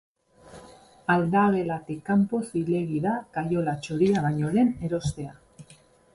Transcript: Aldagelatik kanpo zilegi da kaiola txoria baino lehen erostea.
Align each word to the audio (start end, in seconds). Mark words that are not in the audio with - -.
Aldagelatik 1.15 1.99
kanpo 2.07 2.41
zilegi 2.47 3.03
da 3.07 3.13
kaiola 3.37 3.77
txoria 3.85 4.27
baino 4.29 4.53
lehen 4.57 4.75
erostea. 4.91 5.39